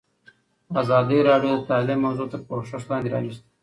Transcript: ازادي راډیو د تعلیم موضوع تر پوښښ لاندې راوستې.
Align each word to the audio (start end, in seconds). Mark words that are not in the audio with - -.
ازادي 0.81 1.19
راډیو 1.29 1.53
د 1.59 1.63
تعلیم 1.71 1.99
موضوع 2.05 2.27
تر 2.33 2.39
پوښښ 2.47 2.83
لاندې 2.89 3.09
راوستې. 3.13 3.47